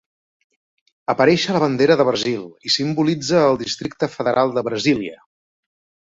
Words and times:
Apareix 1.13 1.43
a 1.47 1.53
la 1.57 1.59
bandera 1.63 1.97
de 1.99 2.07
Brasil 2.07 2.47
i 2.69 2.73
simbolitza 2.75 3.43
el 3.49 3.59
districte 3.65 4.09
federal 4.15 4.55
de 4.55 4.65
Brasília. 4.69 5.21